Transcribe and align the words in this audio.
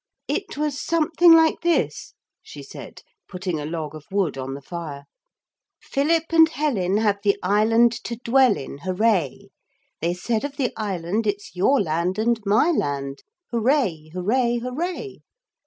'It 0.27 0.57
was 0.57 0.81
something 0.81 1.31
like 1.31 1.61
this,' 1.61 2.15
she 2.41 2.63
said, 2.63 3.03
putting 3.27 3.59
a 3.59 3.67
log 3.67 3.93
of 3.93 4.03
wood 4.09 4.35
on 4.35 4.55
the 4.55 4.59
fire: 4.63 5.03
'Philip 5.79 6.23
and 6.31 6.49
Helen 6.49 6.97
Have 6.97 7.19
the 7.21 7.37
island 7.43 7.91
to 8.05 8.15
dwell 8.15 8.57
in, 8.57 8.79
Hooray. 8.79 9.49
They 10.01 10.15
said 10.15 10.43
of 10.43 10.57
the 10.57 10.73
island, 10.75 11.27
"It's 11.27 11.55
your 11.55 11.79
land 11.79 12.17
and 12.17 12.41
my 12.47 12.71
land!" 12.71 13.19
Hooray. 13.51 14.09
Hooray. 14.11 14.57
Hooray. 14.57 15.19